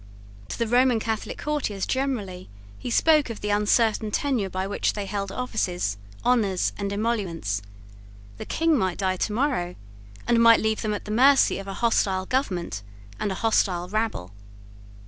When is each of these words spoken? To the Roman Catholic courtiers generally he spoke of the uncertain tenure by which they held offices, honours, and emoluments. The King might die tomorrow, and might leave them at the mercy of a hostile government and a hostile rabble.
To 0.47 0.57
the 0.57 0.65
Roman 0.67 0.99
Catholic 0.99 1.37
courtiers 1.37 1.85
generally 1.85 2.49
he 2.79 2.89
spoke 2.89 3.29
of 3.29 3.41
the 3.41 3.51
uncertain 3.51 4.09
tenure 4.09 4.49
by 4.49 4.65
which 4.65 4.93
they 4.93 5.05
held 5.05 5.31
offices, 5.31 5.95
honours, 6.25 6.73
and 6.75 6.91
emoluments. 6.91 7.61
The 8.37 8.45
King 8.47 8.75
might 8.75 8.97
die 8.97 9.17
tomorrow, 9.17 9.75
and 10.27 10.41
might 10.41 10.59
leave 10.59 10.81
them 10.81 10.95
at 10.95 11.05
the 11.05 11.11
mercy 11.11 11.59
of 11.59 11.67
a 11.67 11.75
hostile 11.85 12.25
government 12.25 12.81
and 13.19 13.31
a 13.31 13.35
hostile 13.45 13.87
rabble. 13.89 14.31